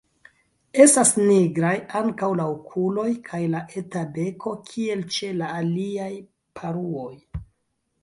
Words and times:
Estas 0.85 1.11
nigraj 1.25 1.73
ankaŭ 1.99 2.31
la 2.41 2.47
okuloj 2.55 3.05
kaj 3.29 3.43
la 3.53 3.63
eta 3.83 4.05
beko, 4.19 4.57
kiel 4.73 5.07
ĉe 5.19 5.33
la 5.39 5.55
aliaj 5.63 6.13
paruoj. 6.61 7.11